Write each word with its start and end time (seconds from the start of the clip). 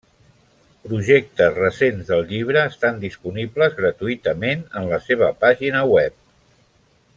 Projectes 0.85 1.51
recents 1.59 2.07
del 2.07 2.25
llibre 2.31 2.63
estan 2.71 2.97
disponibles 3.05 3.77
gratuïtament 3.83 4.67
en 4.81 4.91
la 4.95 5.03
seva 5.11 5.29
pàgina 5.45 5.85
web. 5.95 6.19